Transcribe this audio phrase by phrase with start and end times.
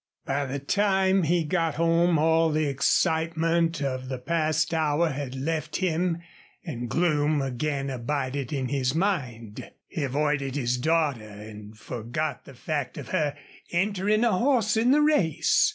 [0.25, 5.75] By the time he got home all the excitement of the past hour had left
[5.75, 6.23] him
[6.65, 9.69] and gloom again abided in his mind.
[9.87, 13.37] He avoided his daughter and forgot the fact of her
[13.71, 15.69] entering a horse in the race.